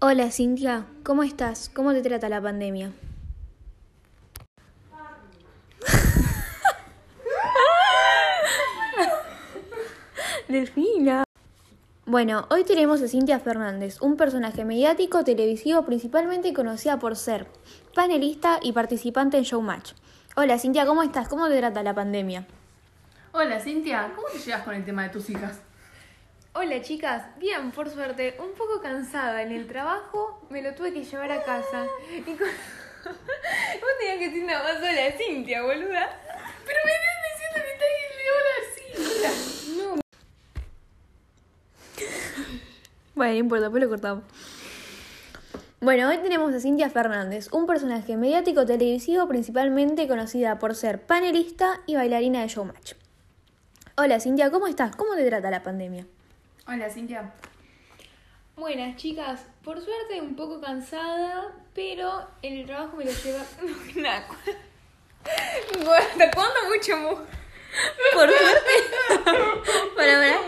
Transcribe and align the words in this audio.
Hola 0.00 0.30
Cintia, 0.30 0.84
¿cómo 1.02 1.24
estás? 1.24 1.72
¿Cómo 1.74 1.92
te 1.92 2.02
trata 2.02 2.28
la 2.28 2.40
pandemia? 2.40 2.92
Delfina. 10.48 11.24
Bueno, 12.06 12.46
hoy 12.48 12.62
tenemos 12.62 13.02
a 13.02 13.08
Cintia 13.08 13.40
Fernández, 13.40 14.00
un 14.00 14.16
personaje 14.16 14.64
mediático 14.64 15.24
televisivo 15.24 15.84
principalmente 15.84 16.52
conocida 16.52 17.00
por 17.00 17.16
ser 17.16 17.48
panelista 17.92 18.60
y 18.62 18.70
participante 18.70 19.38
en 19.38 19.42
Showmatch. 19.42 19.94
Hola 20.36 20.60
Cintia, 20.60 20.86
¿cómo 20.86 21.02
estás? 21.02 21.26
¿Cómo 21.26 21.48
te 21.48 21.58
trata 21.58 21.82
la 21.82 21.96
pandemia? 21.96 22.46
Hola 23.32 23.58
Cintia, 23.58 24.12
¿cómo 24.14 24.28
te 24.28 24.38
llevas 24.38 24.62
con 24.62 24.76
el 24.76 24.84
tema 24.84 25.02
de 25.02 25.08
tus 25.08 25.28
hijas? 25.28 25.58
Hola 26.60 26.82
chicas, 26.82 27.22
bien, 27.38 27.70
por 27.70 27.88
suerte, 27.88 28.36
un 28.40 28.50
poco 28.54 28.80
cansada 28.80 29.42
en 29.42 29.52
el 29.52 29.68
trabajo, 29.68 30.44
me 30.50 30.60
lo 30.60 30.74
tuve 30.74 30.92
que 30.92 31.04
llevar 31.04 31.30
a 31.30 31.44
casa. 31.44 31.86
Y 32.10 32.20
con... 32.22 32.34
Vos 33.04 33.90
tenías 34.00 34.18
que 34.18 34.24
decir 34.28 34.44
nada 34.44 34.64
más 34.64 34.78
hola 34.78 35.12
Cintia, 35.16 35.62
boluda. 35.62 36.20
Pero 36.66 36.78
me 36.84 36.90
estás 36.90 37.14
diciendo 37.30 37.58
que 37.62 37.70
estás 37.74 37.88
hola 38.34 38.56
Cintia. 38.74 39.30
No. 39.76 40.00
Bueno, 43.14 43.32
no 43.34 43.38
importa, 43.38 43.70
pues 43.70 43.82
lo 43.84 43.88
cortamos. 43.88 44.24
Bueno, 45.80 46.08
hoy 46.08 46.18
tenemos 46.18 46.52
a 46.52 46.58
Cintia 46.58 46.90
Fernández, 46.90 47.52
un 47.52 47.68
personaje 47.68 48.16
mediático 48.16 48.66
televisivo 48.66 49.28
principalmente 49.28 50.08
conocida 50.08 50.58
por 50.58 50.74
ser 50.74 51.02
panelista 51.02 51.82
y 51.86 51.94
bailarina 51.94 52.40
de 52.40 52.48
Showmatch. 52.48 52.94
Hola 53.96 54.18
Cintia, 54.18 54.50
¿cómo 54.50 54.66
estás? 54.66 54.96
¿Cómo 54.96 55.14
te 55.14 55.24
trata 55.24 55.52
la 55.52 55.62
pandemia? 55.62 56.04
Hola 56.70 56.90
Cintia. 56.90 57.32
Buenas 58.54 58.96
chicas, 58.96 59.40
por 59.64 59.82
suerte 59.82 60.20
un 60.20 60.36
poco 60.36 60.60
cansada, 60.60 61.50
pero 61.74 62.28
en 62.42 62.58
el 62.58 62.66
trabajo 62.66 62.94
me 62.98 63.06
lo 63.06 63.10
lleva... 63.10 63.40
¿Hasta 65.98 66.30
cuándo 66.30 66.54
mucho 66.68 66.94
mu? 66.98 67.16
Por 68.12 68.28
suerte. 68.28 68.72
para, 69.96 70.20
para. 70.20 70.40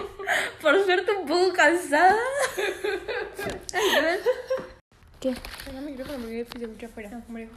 Por 0.60 0.84
suerte 0.84 1.10
un 1.10 1.26
poco 1.26 1.54
cansada. 1.54 2.18
¿Qué? 5.20 5.34
Saca 5.64 5.78
el 5.78 5.84
micrófono 5.86 6.18
porque 6.18 6.44
se 6.44 6.64
escucha 6.64 6.86
afuera. 6.86 7.48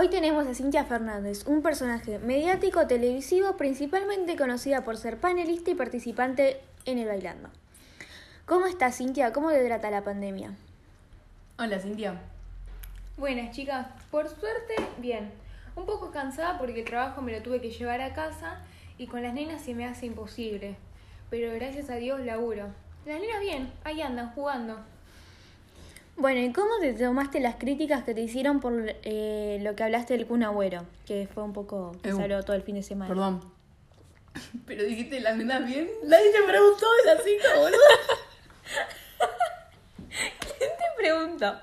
Hoy 0.00 0.10
tenemos 0.10 0.46
a 0.46 0.54
Cintia 0.54 0.84
Fernández, 0.84 1.44
un 1.44 1.60
personaje 1.60 2.20
mediático 2.20 2.86
televisivo 2.86 3.56
principalmente 3.56 4.36
conocida 4.36 4.84
por 4.84 4.96
ser 4.96 5.18
panelista 5.18 5.72
y 5.72 5.74
participante 5.74 6.60
en 6.84 6.98
el 6.98 7.08
Bailando. 7.08 7.48
¿Cómo 8.46 8.66
estás, 8.66 8.96
Cintia? 8.96 9.32
¿Cómo 9.32 9.50
te 9.50 9.66
trata 9.66 9.90
la 9.90 10.04
pandemia? 10.04 10.52
Hola 11.58 11.80
Cintia. 11.80 12.14
Buenas 13.16 13.50
chicas, 13.50 13.88
por 14.12 14.28
suerte, 14.28 14.76
bien. 14.98 15.32
Un 15.74 15.84
poco 15.84 16.12
cansada 16.12 16.58
porque 16.58 16.82
el 16.82 16.86
trabajo 16.86 17.20
me 17.20 17.32
lo 17.32 17.42
tuve 17.42 17.60
que 17.60 17.72
llevar 17.72 18.00
a 18.00 18.14
casa 18.14 18.60
y 18.98 19.08
con 19.08 19.24
las 19.24 19.34
nenas 19.34 19.62
se 19.62 19.74
me 19.74 19.84
hace 19.84 20.06
imposible. 20.06 20.76
Pero 21.28 21.52
gracias 21.54 21.90
a 21.90 21.96
Dios 21.96 22.20
laburo. 22.20 22.68
Las 23.04 23.20
nenas 23.20 23.40
bien, 23.40 23.72
ahí 23.82 24.00
andan 24.00 24.30
jugando. 24.30 24.78
Bueno, 26.18 26.40
¿y 26.40 26.52
cómo 26.52 26.80
te 26.80 26.94
tomaste 26.94 27.38
las 27.38 27.54
críticas 27.54 28.02
que 28.02 28.12
te 28.12 28.20
hicieron 28.22 28.58
por 28.58 28.72
eh, 29.04 29.60
lo 29.62 29.76
que 29.76 29.84
hablaste 29.84 30.14
del 30.16 30.26
Kun 30.26 30.42
Agüero? 30.42 30.84
Que 31.06 31.28
fue 31.32 31.44
un 31.44 31.52
poco... 31.52 31.96
que 32.02 32.12
se 32.12 32.20
habló 32.20 32.42
todo 32.42 32.56
el 32.56 32.62
fin 32.62 32.74
de 32.74 32.82
semana. 32.82 33.08
Perdón. 33.08 33.40
Pero 34.66 34.82
dijiste 34.82 35.20
las 35.20 35.36
nenas 35.36 35.64
bien. 35.64 35.88
Nadie 36.04 36.32
te 36.32 36.42
preguntó 36.42 36.86
de 37.04 37.14
las 37.14 37.24
hijas, 37.24 37.56
boludo. 37.56 37.78
¿Quién 40.58 40.70
te 40.70 40.84
pregunta? 40.96 41.62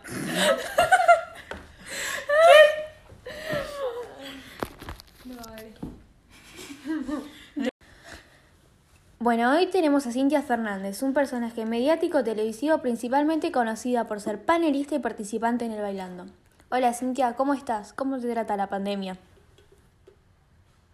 Bueno, 9.26 9.52
hoy 9.52 9.66
tenemos 9.66 10.06
a 10.06 10.12
Cintia 10.12 10.44
Fernández, 10.44 11.02
un 11.02 11.16
personaje 11.16 11.66
mediático 11.66 12.24
televisivo 12.24 12.78
principalmente 12.78 13.52
conocida 13.52 14.06
por 14.06 14.22
ser 14.22 14.38
panelista 14.38 14.94
y 14.94 15.00
participante 15.00 15.66
en 15.66 15.72
el 15.72 15.82
Bailando. 15.82 16.28
Hola 16.70 16.94
Cintia, 16.94 17.34
¿cómo 17.34 17.56
estás? 17.56 17.92
¿Cómo 17.92 18.20
te 18.20 18.32
trata 18.32 18.56
la 18.56 18.68
pandemia? 18.68 19.18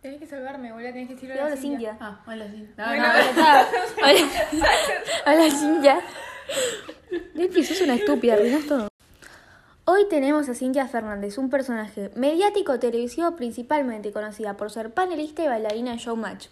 Tenés 0.02 0.22
que 0.22 0.28
salvarme, 0.28 0.72
boludo, 0.72 0.94
tenés 0.94 1.10
que 1.10 1.16
decirle 1.16 1.44
Hola 1.44 1.58
Cintia. 1.58 1.98
Ah, 2.00 2.22
hola 2.26 2.48
Cintia. 2.48 2.74
No, 2.78 2.88
Bueno, 2.88 3.04
no, 3.04 3.42
Hola, 4.02 4.28
Hola 5.28 5.52
Cintia. 5.52 6.02
Delphi, 7.34 7.66
sos 7.66 7.82
una 7.82 7.96
estúpida, 7.96 8.36
arruinás 8.36 8.66
todo. 8.66 8.88
Hoy 9.84 10.08
tenemos 10.10 10.48
a 10.48 10.56
Cintia 10.56 10.88
Fernández, 10.88 11.38
un 11.38 11.50
personaje 11.50 12.12
mediático 12.16 12.80
televisivo 12.80 13.36
principalmente 13.36 14.14
conocida 14.14 14.56
por 14.56 14.72
ser 14.72 14.94
panelista 14.94 15.44
y 15.44 15.48
bailarina 15.48 15.92
en 15.92 15.98
Showmatch. 15.98 16.48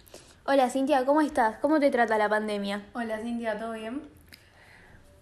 Hola 0.52 0.68
Cintia, 0.68 1.06
¿cómo 1.06 1.22
estás? 1.22 1.58
¿Cómo 1.58 1.80
te 1.80 1.92
trata 1.92 2.18
la 2.18 2.28
pandemia? 2.28 2.84
Hola 2.94 3.20
Cintia, 3.20 3.60
¿todo 3.60 3.74
bien? 3.74 4.02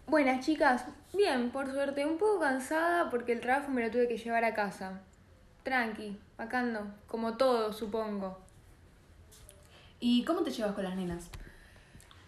Buenas 0.06 0.46
chicas, 0.46 0.86
bien, 1.14 1.50
por 1.50 1.70
suerte, 1.70 2.06
un 2.06 2.18
poco 2.18 2.40
cansada 2.40 3.10
porque 3.10 3.34
el 3.34 3.42
trabajo 3.42 3.70
me 3.70 3.84
lo 3.84 3.92
tuve 3.92 4.08
que 4.08 4.18
llevar 4.18 4.46
a 4.46 4.54
casa. 4.54 5.02
Tranqui, 5.64 6.18
bacando, 6.38 6.88
como 7.08 7.36
todo, 7.36 7.74
supongo. 7.74 8.40
¿Y 10.00 10.24
cómo 10.24 10.44
te 10.44 10.52
llevas 10.52 10.76
con 10.76 10.86
las 10.86 10.96
nenas? 10.96 11.30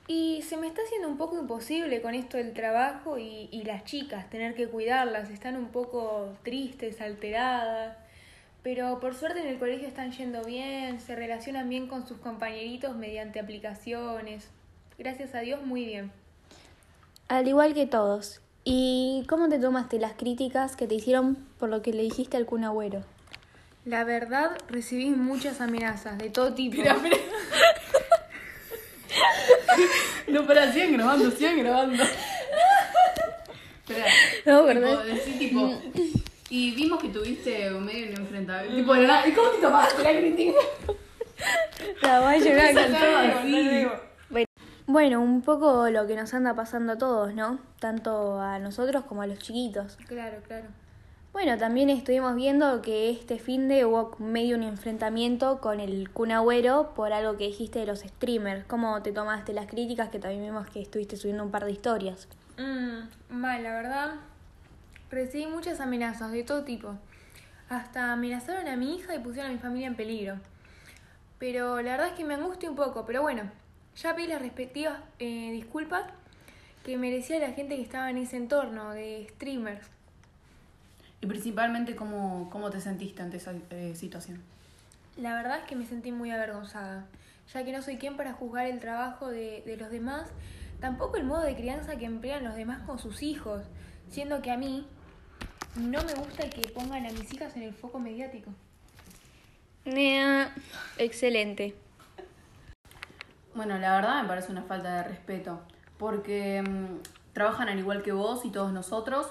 Y 0.08 0.42
se 0.42 0.58
me 0.58 0.68
está 0.68 0.82
haciendo 0.82 1.08
un 1.08 1.18
poco 1.18 1.40
imposible 1.40 2.02
con 2.02 2.14
esto 2.16 2.36
del 2.36 2.52
trabajo 2.54 3.18
y, 3.18 3.48
y 3.50 3.64
las 3.64 3.86
chicas, 3.86 4.30
tener 4.30 4.56
que 4.56 4.68
cuidarlas, 4.68 5.30
están 5.30 5.56
un 5.56 5.70
poco 5.70 6.34
tristes, 6.44 7.00
alteradas. 7.00 7.96
Pero 8.64 9.00
por 9.00 9.16
suerte 9.16 9.40
en 9.40 9.48
el 9.48 9.58
colegio 9.58 9.88
están 9.88 10.12
yendo 10.12 10.44
bien, 10.44 11.00
se 11.00 11.16
relacionan 11.16 11.70
bien 11.70 11.88
con 11.88 12.08
sus 12.08 12.18
compañeritos 12.18 12.96
mediante 12.96 13.40
aplicaciones. 13.40 14.50
Gracias 14.98 15.34
a 15.34 15.40
Dios, 15.40 15.66
muy 15.66 15.86
bien. 15.86 16.12
Al 17.30 17.48
igual 17.48 17.74
que 17.74 17.86
todos. 17.86 18.42
¿Y 18.66 19.26
cómo 19.30 19.48
te 19.48 19.60
tomaste 19.60 19.98
las 20.00 20.14
críticas 20.14 20.76
que 20.76 20.88
te 20.88 20.96
hicieron 20.96 21.38
por 21.58 21.70
lo 21.70 21.82
que 21.82 21.94
le 21.94 22.04
dijiste 22.04 22.38
al 22.38 22.46
Kun 22.46 22.66
Agüero? 22.66 23.04
La 23.86 24.04
verdad, 24.04 24.58
recibí 24.68 25.10
muchas 25.10 25.62
amenazas 25.62 26.18
de 26.18 26.30
todo 26.30 26.54
tipo. 26.54 26.82
No, 30.28 30.46
para, 30.46 30.72
sigan 30.72 30.94
grabando, 30.94 31.32
sigan 31.32 31.58
grabando. 31.58 32.04
Espera. 33.88 34.06
No, 34.46 34.62
tipo, 34.62 34.66
¿verdad? 34.66 35.06
decí, 35.06 35.32
tipo, 35.40 35.82
y 36.50 36.76
vimos 36.76 37.02
que 37.02 37.10
tuviste 37.10 37.74
un 37.74 37.86
medio 37.86 38.08
un 38.14 38.22
enfrentamiento. 38.22 38.76
Tipo, 38.76 38.96
la- 38.96 39.28
¿y 39.28 39.32
cómo 39.34 39.50
te 39.50 39.62
tomaste 39.62 40.04
la 40.04 40.20
crítica? 40.20 40.60
La 42.02 42.20
voy 42.22 42.36
a 42.36 43.40
así. 43.40 43.88
Bueno, 44.88 45.22
un 45.22 45.44
poco 45.44 45.88
lo 45.92 46.08
que 46.08 46.16
nos 46.16 46.34
anda 46.34 46.56
pasando 46.56 46.94
a 46.94 46.98
todos, 46.98 47.36
¿no? 47.36 47.60
Tanto 47.80 48.42
a 48.42 48.58
nosotros 48.58 49.04
como 49.06 49.22
a 49.22 49.28
los 49.28 49.38
chiquitos. 49.38 49.98
Claro, 50.08 50.38
claro. 50.48 50.66
Bueno, 51.32 51.60
también 51.60 51.92
estuvimos 51.92 52.36
viendo 52.36 52.82
que 52.82 53.12
este 53.12 53.38
fin 53.38 53.68
de 53.68 53.86
hubo 53.86 54.16
medio 54.18 54.58
un 54.58 54.64
enfrentamiento 54.64 55.62
con 55.62 55.80
el 55.80 56.10
Kun 56.10 56.32
Agüero 56.32 56.96
por 56.96 57.14
algo 57.14 57.38
que 57.38 57.46
dijiste 57.46 57.78
de 57.78 57.86
los 57.86 58.00
streamers. 58.00 58.66
¿Cómo 58.66 59.04
te 59.04 59.12
tomaste 59.12 59.54
las 59.54 59.68
críticas? 59.68 60.10
Que 60.10 60.18
también 60.18 60.42
vimos 60.44 60.68
que 60.72 60.82
estuviste 60.82 61.18
subiendo 61.18 61.44
un 61.44 61.52
par 61.52 61.66
de 61.66 61.72
historias. 61.72 62.28
Mm, 62.58 63.02
mal, 63.30 63.62
la 63.62 63.74
verdad. 63.76 64.12
Recibí 65.12 65.48
muchas 65.48 65.80
amenazas 65.80 66.32
de 66.32 66.44
todo 66.44 66.64
tipo. 66.64 66.96
Hasta 67.68 68.14
amenazaron 68.14 68.68
a 68.68 68.76
mi 68.76 68.96
hija 68.96 69.16
y 69.16 69.20
pusieron 69.20 69.50
a 69.50 69.54
mi 69.54 69.60
familia 69.60 69.88
en 69.88 69.96
peligro. 69.96 70.38
Pero 71.40 71.82
la 71.82 71.92
verdad 71.92 72.08
es 72.10 72.14
que 72.14 72.26
me 72.26 72.36
angustia 72.36 72.70
un 72.70 72.76
poco, 72.76 73.06
pero 73.06 73.22
bueno, 73.22 73.44
ya 73.96 74.16
pedí 74.16 74.28
las 74.28 74.42
respectivas 74.42 75.00
eh, 75.20 75.52
disculpas 75.52 76.04
que 76.84 76.98
merecía 76.98 77.40
la 77.40 77.54
gente 77.54 77.76
que 77.76 77.82
estaba 77.82 78.10
en 78.10 78.18
ese 78.18 78.38
entorno 78.38 78.92
de 78.92 79.28
streamers. 79.32 79.88
Y 81.22 81.28
principalmente, 81.28 81.96
¿cómo, 81.96 82.50
cómo 82.52 82.70
te 82.70 82.80
sentiste 82.80 83.22
ante 83.22 83.38
esa 83.38 83.54
eh, 83.72 83.94
situación? 83.96 84.42
La 85.18 85.34
verdad 85.34 85.60
es 85.60 85.64
que 85.66 85.76
me 85.76 85.86
sentí 85.86 86.12
muy 86.12 86.32
avergonzada, 86.32 87.06
ya 87.54 87.66
que 87.66 87.72
no 87.74 87.82
soy 87.82 87.98
quien 87.98 88.16
para 88.16 88.34
juzgar 88.34 88.68
el 88.68 88.80
trabajo 88.80 89.28
de, 89.28 89.64
de 89.66 89.76
los 89.76 89.90
demás, 89.90 90.30
tampoco 90.80 91.18
el 91.18 91.26
modo 91.26 91.42
de 91.42 91.56
crianza 91.56 91.98
que 91.98 92.06
emplean 92.06 92.44
los 92.44 92.56
demás 92.56 92.84
con 92.84 93.00
sus 93.00 93.22
hijos, 93.22 93.64
siendo 94.10 94.42
que 94.42 94.52
a 94.52 94.58
mí 94.58 94.88
no 95.76 96.04
me 96.04 96.14
gusta 96.16 96.50
que 96.50 96.68
pongan 96.70 97.06
a 97.06 97.12
mis 97.12 97.34
hijas 97.34 97.56
en 97.56 97.64
el 97.64 97.74
foco 97.74 98.00
mediático. 98.00 98.52
Nea, 99.86 100.54
excelente. 100.98 101.74
Bueno, 103.56 103.78
la 103.78 103.96
verdad 103.96 104.22
me 104.22 104.28
parece 104.28 104.52
una 104.52 104.64
falta 104.64 104.96
de 104.98 105.04
respeto, 105.04 105.60
porque 105.98 106.62
mm, 106.62 107.34
trabajan 107.34 107.68
al 107.70 107.80
igual 107.80 108.04
que 108.04 108.12
vos 108.12 108.46
y 108.46 108.52
todos 108.52 108.72
nosotros, 108.72 109.28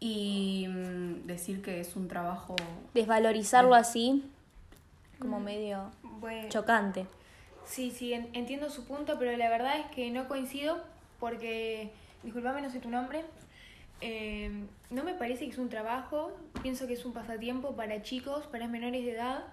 y 0.00 0.66
mm, 0.68 1.26
decir 1.26 1.62
que 1.62 1.80
es 1.80 1.94
un 1.96 2.08
trabajo... 2.08 2.56
Desvalorizarlo 2.94 3.74
así, 3.74 4.24
como 5.18 5.40
medio 5.40 5.90
Bueno, 6.02 6.48
chocante. 6.48 7.06
Sí, 7.66 7.90
sí, 7.90 8.12
en- 8.12 8.28
entiendo 8.32 8.70
su 8.70 8.84
punto, 8.84 9.18
pero 9.18 9.36
la 9.36 9.48
verdad 9.48 9.78
es 9.78 9.86
que 9.86 10.10
no 10.10 10.26
coincido 10.28 10.82
porque, 11.20 11.90
disculpame, 12.22 12.60
no 12.62 12.70
sé 12.70 12.80
tu 12.80 12.90
nombre, 12.90 13.24
eh, 14.06 14.50
no 14.90 15.02
me 15.02 15.14
parece 15.14 15.46
que 15.46 15.52
es 15.52 15.58
un 15.58 15.68
trabajo, 15.70 16.30
pienso 16.62 16.86
que 16.86 16.92
es 16.92 17.04
un 17.04 17.12
pasatiempo 17.12 17.74
para 17.74 18.02
chicos, 18.02 18.46
para 18.46 18.68
menores 18.68 19.04
de 19.04 19.12
edad, 19.12 19.44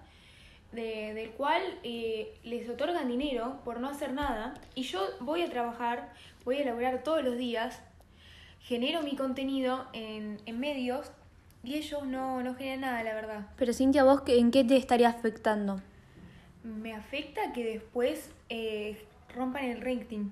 de- 0.72 1.12
del 1.14 1.30
cual 1.30 1.62
eh, 1.82 2.38
les 2.44 2.68
otorgan 2.68 3.08
dinero 3.08 3.60
por 3.64 3.80
no 3.80 3.88
hacer 3.88 4.12
nada 4.12 4.54
y 4.74 4.82
yo 4.82 5.00
voy 5.20 5.42
a 5.42 5.50
trabajar, 5.50 6.12
voy 6.44 6.58
a 6.60 6.64
laburar 6.64 7.02
todos 7.02 7.22
los 7.24 7.36
días, 7.36 7.82
genero 8.60 9.02
mi 9.02 9.16
contenido 9.16 9.86
en, 9.92 10.38
en 10.46 10.60
medios 10.60 11.10
y 11.64 11.74
ellos 11.76 12.04
no, 12.06 12.42
no 12.42 12.54
generan 12.54 12.80
nada, 12.82 13.02
la 13.04 13.14
verdad. 13.14 13.46
Pero 13.56 13.72
Cintia, 13.72 14.04
¿vos 14.04 14.20
qué- 14.22 14.38
en 14.38 14.50
qué 14.50 14.64
te 14.64 14.76
estaría 14.76 15.08
afectando? 15.08 15.80
Me 16.64 16.92
afecta 16.94 17.52
que 17.52 17.64
después 17.64 18.30
eh, 18.48 19.04
rompan 19.34 19.64
el 19.64 19.80
rating. 19.80 20.30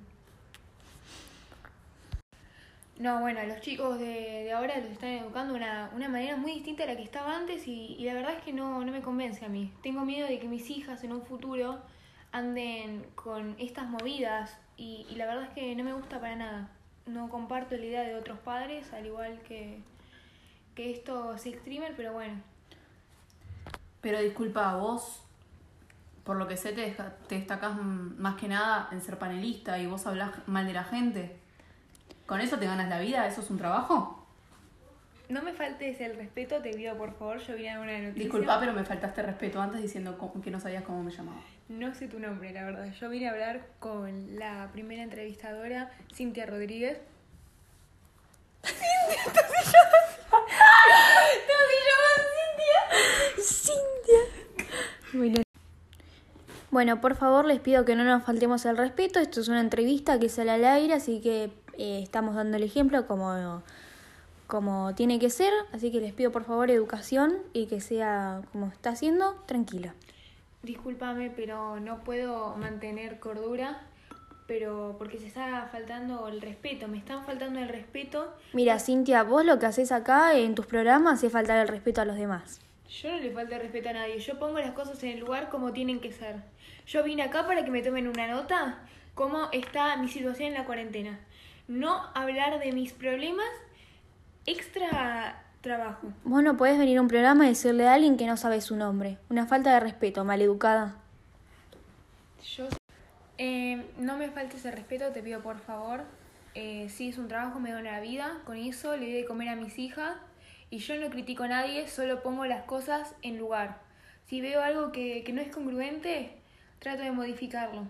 No, 3.01 3.21
bueno, 3.21 3.43
los 3.45 3.63
chicos 3.63 3.99
de, 3.99 4.45
de 4.45 4.53
ahora 4.53 4.77
los 4.77 4.91
están 4.91 5.09
educando 5.09 5.55
de 5.55 5.61
una, 5.61 5.91
una 5.95 6.07
manera 6.11 6.37
muy 6.37 6.53
distinta 6.53 6.83
a 6.83 6.87
la 6.87 6.97
que 6.97 7.03
estaba 7.03 7.35
antes 7.35 7.67
y, 7.67 7.97
y 7.99 8.05
la 8.05 8.13
verdad 8.13 8.35
es 8.35 8.43
que 8.43 8.53
no, 8.53 8.85
no 8.85 8.93
me 8.93 9.01
convence 9.01 9.43
a 9.43 9.49
mí. 9.49 9.73
Tengo 9.83 10.05
miedo 10.05 10.29
de 10.29 10.39
que 10.39 10.47
mis 10.47 10.69
hijas 10.69 11.03
en 11.03 11.15
un 11.15 11.23
futuro 11.23 11.81
anden 12.31 13.07
con 13.15 13.57
estas 13.59 13.89
movidas 13.89 14.55
y, 14.77 15.07
y 15.09 15.15
la 15.15 15.25
verdad 15.25 15.45
es 15.45 15.51
que 15.55 15.75
no 15.77 15.83
me 15.83 15.95
gusta 15.95 16.21
para 16.21 16.37
nada. 16.37 16.69
No 17.07 17.31
comparto 17.31 17.75
la 17.75 17.87
idea 17.87 18.03
de 18.03 18.17
otros 18.17 18.39
padres, 18.41 18.93
al 18.93 19.07
igual 19.07 19.41
que, 19.49 19.83
que 20.75 20.91
esto 20.91 21.33
es 21.33 21.45
streamer, 21.45 21.95
pero 21.97 22.13
bueno. 22.13 22.43
Pero 24.03 24.21
disculpa, 24.21 24.77
vos, 24.77 25.23
por 26.23 26.37
lo 26.37 26.47
que 26.47 26.59
sé, 26.59 26.73
te, 26.75 26.95
te 27.29 27.35
destacás 27.37 27.77
más 27.83 28.35
que 28.35 28.47
nada 28.47 28.91
en 28.93 29.01
ser 29.01 29.19
panelista 29.19 29.79
y 29.79 29.87
vos 29.87 30.07
hablás 30.07 30.47
mal 30.47 30.67
de 30.67 30.75
la 30.75 30.85
gente. 30.85 31.40
¿Con 32.31 32.41
eso 32.41 32.61
te 32.61 32.67
ganas 32.67 32.89
la 32.89 33.01
vida? 33.01 33.27
¿Eso 33.27 33.41
es 33.41 33.51
un 33.51 33.59
trabajo? 33.59 34.25
No 35.29 35.43
me 35.43 35.53
faltes 35.53 36.01
el 36.01 36.15
respeto, 36.15 36.63
te 36.63 36.71
pido 36.71 36.97
por 36.97 37.13
favor, 37.19 37.41
yo 37.41 37.57
vine 37.57 37.73
a 37.73 37.81
una 37.81 37.99
noticia. 37.99 38.23
Disculpa, 38.23 38.61
pero 38.61 38.73
me 38.73 38.85
faltaste 38.85 39.21
respeto 39.23 39.61
antes 39.61 39.83
diciendo 39.83 40.17
que 40.41 40.51
no 40.53 40.61
sabías 40.61 40.85
cómo 40.85 41.03
me 41.03 41.11
llamaba. 41.11 41.41
No 41.69 41.93
sé 41.93 42.07
tu 42.07 42.21
nombre, 42.21 42.53
la 42.53 42.63
verdad. 42.63 42.87
Yo 43.01 43.09
vine 43.09 43.27
a 43.27 43.33
hablar 43.33 43.67
con 43.81 44.39
la 44.39 44.69
primera 44.73 45.03
entrevistadora, 45.03 45.91
Cintia 46.15 46.47
Rodríguez. 46.47 46.99
Bueno. 55.13 55.43
Bueno, 56.71 57.01
por 57.01 57.17
favor 57.17 57.47
les 57.47 57.59
pido 57.59 57.85
que 57.85 57.97
no 57.97 58.05
nos 58.05 58.23
faltemos 58.23 58.65
el 58.65 58.77
respeto. 58.77 59.19
Esto 59.19 59.41
es 59.41 59.49
una 59.49 59.61
entrevista 59.61 60.21
que 60.21 60.29
sale 60.29 60.53
al 60.53 60.65
aire, 60.65 60.95
así 60.95 61.21
que 61.21 61.51
eh, 61.77 62.01
estamos 62.01 62.37
dando 62.37 62.57
el 62.59 62.63
ejemplo 62.63 63.09
como, 63.09 63.63
como 64.47 64.95
tiene 64.95 65.19
que 65.19 65.31
ser. 65.31 65.53
Así 65.73 65.91
que 65.91 66.01
les 66.01 66.13
pido 66.13 66.31
por 66.31 66.45
favor 66.45 66.71
educación 66.71 67.39
y 67.53 67.67
que 67.67 67.81
sea 67.81 68.43
como 68.53 68.69
está 68.69 68.91
haciendo, 68.91 69.35
tranquila. 69.47 69.95
Discúlpame, 70.63 71.31
pero 71.31 71.81
no 71.81 72.05
puedo 72.05 72.55
mantener 72.57 73.19
cordura, 73.19 73.81
pero 74.47 74.95
porque 74.97 75.19
se 75.19 75.27
está 75.27 75.69
faltando 75.73 76.29
el 76.29 76.41
respeto, 76.41 76.87
me 76.87 76.99
están 76.99 77.25
faltando 77.25 77.59
el 77.59 77.69
respeto. 77.69 78.33
Mira, 78.53 78.79
Cintia, 78.79 79.25
vos 79.25 79.45
lo 79.45 79.59
que 79.59 79.67
haces 79.67 79.91
acá 79.91 80.37
en 80.37 80.55
tus 80.55 80.67
programas 80.67 81.25
es 81.25 81.33
faltar 81.33 81.59
el 81.59 81.67
respeto 81.67 82.01
a 82.01 82.05
los 82.05 82.17
demás. 82.17 82.61
Yo 82.91 83.09
no 83.13 83.19
le 83.19 83.31
falta 83.31 83.57
respeto 83.57 83.89
a 83.89 83.93
nadie, 83.93 84.19
yo 84.19 84.39
pongo 84.39 84.59
las 84.59 84.73
cosas 84.73 85.01
en 85.05 85.11
el 85.11 85.21
lugar 85.21 85.49
como 85.49 85.73
tienen 85.73 86.01
que 86.01 86.11
ser. 86.11 86.37
Yo 86.87 87.05
vine 87.05 87.23
acá 87.23 87.47
para 87.47 87.65
que 87.65 87.71
me 87.71 87.83
tomen 87.83 88.09
una 88.09 88.27
nota, 88.27 88.81
cómo 89.15 89.49
está 89.53 89.97
mi 89.97 90.09
situación 90.09 90.49
en 90.49 90.55
la 90.55 90.65
cuarentena. 90.65 91.21
No 91.69 92.03
hablar 92.15 92.59
de 92.59 92.73
mis 92.73 92.93
problemas 92.93 93.47
extra 94.45 95.45
trabajo. 95.61 96.09
Vos 96.25 96.43
no 96.43 96.57
podés 96.57 96.79
venir 96.79 96.99
a 96.99 97.03
un 97.03 97.07
programa 97.07 97.47
y 97.47 97.51
decirle 97.51 97.87
a 97.87 97.95
alguien 97.95 98.17
que 98.17 98.27
no 98.27 98.37
sabe 98.37 98.61
su 98.61 98.75
nombre. 98.75 99.19
Una 99.29 99.47
falta 99.47 99.73
de 99.73 99.79
respeto, 99.79 100.25
maleducada. 100.25 100.97
Yo 102.57 102.67
eh, 103.39 103.87
no 103.99 104.17
me 104.17 104.31
faltes 104.31 104.65
el 104.65 104.73
respeto, 104.73 105.13
te 105.13 105.23
pido 105.23 105.43
por 105.43 105.59
favor. 105.61 106.03
Eh, 106.57 106.89
sí, 106.89 107.11
es 107.11 107.19
un 107.19 107.29
trabajo, 107.29 107.61
me 107.61 107.71
da 107.71 107.83
la 107.83 108.01
vida. 108.01 108.39
Con 108.45 108.57
eso 108.57 108.97
le 108.97 109.07
doy 109.07 109.13
de 109.13 109.25
comer 109.27 109.51
a 109.51 109.55
mis 109.57 109.79
hijas. 109.79 110.17
Y 110.71 110.79
yo 110.79 110.97
no 110.97 111.11
critico 111.11 111.43
a 111.43 111.49
nadie, 111.49 111.89
solo 111.89 112.23
pongo 112.23 112.47
las 112.47 112.65
cosas 112.65 113.15
en 113.23 113.39
lugar. 113.39 113.81
Si 114.27 114.41
veo 114.41 114.63
algo 114.63 114.93
que, 114.93 115.25
que 115.25 115.33
no 115.33 115.41
es 115.41 115.53
congruente, 115.53 116.31
trato 116.79 117.03
de 117.03 117.11
modificarlo. 117.11 117.87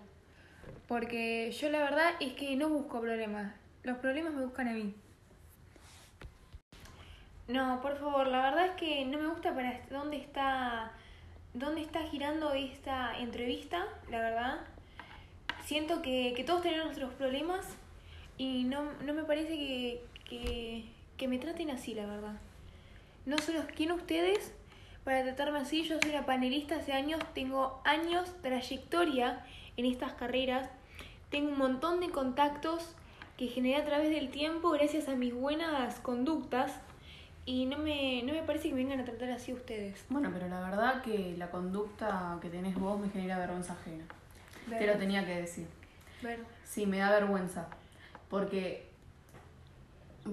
Porque 0.89 1.53
yo 1.53 1.69
la 1.69 1.81
verdad 1.81 2.13
es 2.21 2.33
que 2.33 2.57
no 2.57 2.71
busco 2.71 3.01
problemas. 3.01 3.53
Los 3.83 3.99
problemas 3.99 4.33
me 4.33 4.45
buscan 4.45 4.69
a 4.69 4.73
mí. 4.73 4.95
No, 7.49 7.81
por 7.83 7.99
favor, 7.99 8.27
la 8.29 8.43
verdad 8.43 8.67
es 8.67 8.73
que 8.73 9.05
no 9.05 9.19
me 9.19 9.27
gusta 9.27 9.55
para 9.55 9.81
dónde 9.91 10.17
está 10.17 10.93
dónde 11.53 11.83
está 11.83 12.03
girando 12.05 12.53
esta 12.53 13.19
entrevista, 13.19 13.87
la 14.09 14.21
verdad. 14.21 14.61
Siento 15.65 16.01
que, 16.03 16.33
que 16.37 16.45
todos 16.45 16.63
tenemos 16.63 16.87
nuestros 16.87 17.13
problemas 17.15 17.67
y 18.39 18.65
no, 18.65 18.93
no 19.05 19.15
me 19.15 19.25
parece 19.25 19.57
que, 19.57 20.05
que, 20.25 20.85
que 21.17 21.29
me 21.29 21.39
traten 21.39 21.71
así, 21.71 21.95
la 21.95 22.07
verdad. 22.07 22.37
No 23.27 23.39
sé 23.39 23.53
los 23.53 23.67
quién 23.67 23.93
ustedes 23.93 24.53
para 25.05 25.23
tratarme 25.23 25.59
así. 25.59 25.83
Yo 25.85 25.99
soy 26.01 26.11
una 26.11 26.27
panelista 26.27 26.77
hace 26.77 26.93
años, 26.93 27.21
tengo 27.35 27.81
años 27.85 28.33
trayectoria 28.43 29.45
en 29.77 29.87
estas 29.87 30.13
carreras. 30.13 30.69
Tengo 31.31 31.51
un 31.51 31.59
montón 31.59 32.01
de 32.01 32.11
contactos 32.11 32.95
que 33.37 33.47
generé 33.47 33.77
a 33.77 33.85
través 33.85 34.11
del 34.11 34.31
tiempo 34.31 34.71
gracias 34.71 35.09
a 35.09 35.15
mis 35.15 35.35
buenas 35.35 36.01
conductas. 36.01 36.73
Y 37.47 37.67
no 37.67 37.79
me, 37.79 38.23
no 38.23 38.33
me 38.33 38.43
parece 38.43 38.69
que 38.69 38.75
me 38.75 38.83
vengan 38.83 39.01
a 39.01 39.05
tratar 39.05 39.31
así 39.31 39.53
ustedes. 39.53 40.05
Bueno, 40.09 40.31
pero 40.33 40.47
la 40.49 40.61
verdad 40.61 41.03
que 41.03 41.35
la 41.39 41.51
conducta 41.51 42.39
que 42.43 42.51
tenés 42.51 42.75
vos 42.75 43.01
me 43.01 43.09
genera 43.09 43.39
vergüenza 43.39 43.73
ajena. 43.73 44.05
Te 44.69 44.87
lo 44.87 44.97
tenía 44.99 45.25
que 45.25 45.37
decir. 45.37 45.67
Sí, 46.65 46.87
me 46.87 46.99
da 46.99 47.11
vergüenza. 47.11 47.69
Porque 48.29 48.87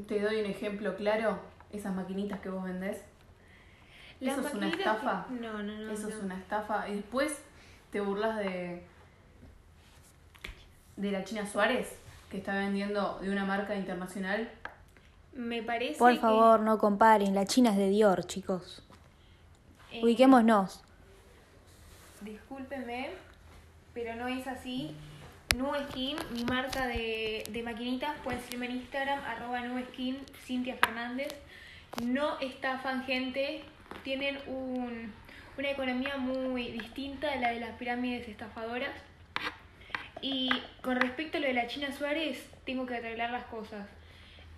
te 0.07 0.19
doy 0.19 0.41
un 0.41 0.45
ejemplo 0.45 0.95
claro. 0.95 1.39
Esas 1.71 1.93
maquinitas 1.95 2.39
que 2.39 2.49
vos 2.49 2.63
vendés. 2.63 2.97
¿Eso 4.21 4.47
es 4.47 4.53
una 4.53 4.69
estafa? 4.69 5.25
que- 5.27 5.35
No, 5.35 5.61
no, 5.61 5.73
no. 5.77 5.91
Eso 5.91 6.07
es 6.09 6.15
una 6.15 6.37
estafa. 6.37 6.87
Y 6.89 6.95
después 6.95 7.37
te 7.91 7.99
burlas 8.01 8.37
de. 8.37 8.83
de 10.95 11.11
la 11.11 11.23
China 11.23 11.45
Suárez, 11.45 11.95
que 12.31 12.37
está 12.37 12.55
vendiendo 12.55 13.19
de 13.19 13.29
una 13.31 13.45
marca 13.45 13.75
internacional. 13.75 14.49
Me 15.33 15.61
parece 15.61 15.99
Por 15.99 16.13
que, 16.13 16.19
favor, 16.19 16.61
no 16.61 16.79
comparen. 16.79 17.35
La 17.35 17.45
China 17.45 17.69
es 17.71 17.77
de 17.77 17.89
Dior, 17.89 18.25
chicos. 18.25 18.81
eh, 19.91 20.01
Ubiquémonos. 20.03 20.81
Discúlpeme, 22.21 23.11
pero 23.93 24.15
no 24.15 24.27
es 24.27 24.47
así. 24.47 24.95
Nueskin, 25.55 26.17
mi 26.33 26.43
marca 26.43 26.87
de, 26.87 27.43
de 27.51 27.63
maquinitas, 27.63 28.17
pueden 28.23 28.41
seguirme 28.41 28.65
en 28.65 28.71
Instagram, 28.77 29.19
arroba 29.23 29.61
Nueskin, 29.61 30.17
Cintia 30.45 30.75
Fernández. 30.77 31.29
No 32.03 32.39
estafan 32.39 33.05
gente, 33.05 33.63
tienen 34.03 34.37
un, 34.47 35.13
una 35.57 35.71
economía 35.71 36.17
muy 36.17 36.71
distinta 36.71 37.31
a 37.31 37.35
la 37.37 37.51
de 37.51 37.59
las 37.59 37.71
pirámides 37.77 38.27
estafadoras. 38.27 38.91
Y 40.21 40.49
con 40.81 40.95
respecto 40.95 41.37
a 41.37 41.41
lo 41.41 41.47
de 41.47 41.53
la 41.53 41.67
China 41.67 41.91
Suárez, 41.91 42.49
tengo 42.65 42.85
que 42.85 42.95
arreglar 42.95 43.31
las 43.31 43.45
cosas. 43.45 43.87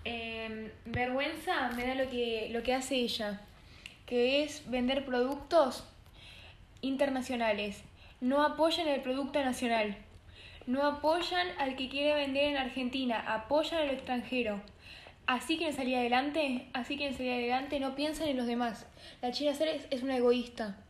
Eh, 0.05 0.71
vergüenza 0.85 1.69
me 1.75 1.85
da 1.85 1.95
lo 1.95 2.09
que, 2.09 2.49
lo 2.51 2.63
que 2.63 2.73
hace 2.73 2.95
ella, 2.95 3.41
que 4.05 4.43
es 4.43 4.69
vender 4.69 5.05
productos 5.05 5.85
internacionales. 6.81 7.83
No 8.21 8.43
apoyan 8.43 8.87
el 8.87 9.01
producto 9.01 9.43
nacional. 9.43 9.95
No 10.67 10.85
apoyan 10.85 11.47
al 11.57 11.75
que 11.75 11.89
quiere 11.89 12.15
vender 12.15 12.45
en 12.45 12.57
Argentina. 12.57 13.23
Apoyan 13.27 13.81
al 13.81 13.89
extranjero. 13.89 14.61
Así 15.29 15.57
quieren 15.57 15.75
salir 15.75 15.95
adelante. 15.95 16.65
Así 16.73 16.97
quieren 16.97 17.15
salir 17.15 17.33
adelante. 17.33 17.79
No 17.79 17.93
piensan 17.93 18.29
en 18.29 18.37
los 18.37 18.47
demás. 18.47 18.87
La 19.21 19.31
China 19.31 19.53
Suárez 19.53 19.85
es 19.91 20.01
una 20.01 20.17
egoísta. 20.17 20.83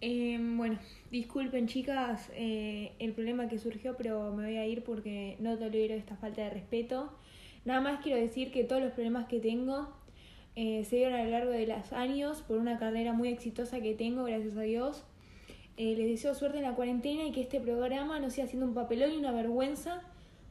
Eh, 0.00 0.38
bueno, 0.40 0.78
disculpen 1.10 1.68
chicas 1.68 2.30
eh, 2.32 2.92
el 2.98 3.12
problema 3.12 3.46
que 3.46 3.58
surgió, 3.58 3.94
pero 3.94 4.32
me 4.32 4.46
voy 4.46 4.56
a 4.56 4.64
ir 4.64 4.82
porque 4.84 5.36
no 5.38 5.58
tolero 5.58 5.92
esta 5.92 6.16
falta 6.16 6.40
de 6.40 6.48
respeto. 6.48 7.12
Nada 7.66 7.82
más 7.82 8.00
quiero 8.02 8.18
decir 8.18 8.50
que 8.50 8.64
todos 8.64 8.80
los 8.80 8.92
problemas 8.92 9.26
que 9.26 9.38
tengo 9.38 9.86
eh, 10.54 10.86
se 10.88 10.96
dieron 10.96 11.20
a 11.20 11.24
lo 11.24 11.30
largo 11.30 11.50
de 11.50 11.66
los 11.66 11.92
años 11.92 12.40
por 12.40 12.56
una 12.56 12.78
carrera 12.78 13.12
muy 13.12 13.28
exitosa 13.28 13.80
que 13.80 13.92
tengo, 13.92 14.24
gracias 14.24 14.56
a 14.56 14.62
Dios. 14.62 15.04
Eh, 15.76 15.94
les 15.94 16.08
deseo 16.08 16.34
suerte 16.34 16.56
en 16.56 16.64
la 16.64 16.72
cuarentena 16.72 17.24
y 17.24 17.32
que 17.32 17.42
este 17.42 17.60
programa 17.60 18.18
no 18.18 18.30
siga 18.30 18.46
siendo 18.46 18.64
un 18.64 18.72
papelón 18.72 19.12
y 19.12 19.18
una 19.18 19.32
vergüenza 19.32 20.00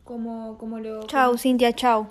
como, 0.03 0.59
como 0.59 0.77
lo... 0.77 1.07
Chau, 1.07 1.35
Cintia, 1.35 1.73
chau. 1.73 2.09